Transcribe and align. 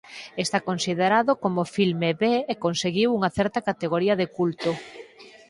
Está 0.43 0.57
considerado 0.69 1.31
como 1.43 1.71
filme 1.75 2.09
B 2.21 2.23
e 2.51 2.53
conseguiu 2.65 3.09
unha 3.17 3.33
certa 3.37 3.59
categoría 3.69 4.15
de 4.21 4.27
culto. 4.37 4.71